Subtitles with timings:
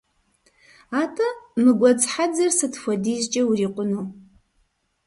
[1.01, 1.27] АтӀэ,
[1.61, 4.01] мы гуэдз хьэдзэр сыт хуэдизкӀэ урикъуну?